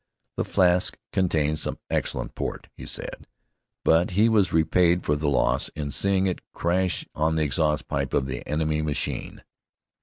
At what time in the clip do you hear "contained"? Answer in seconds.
1.13-1.59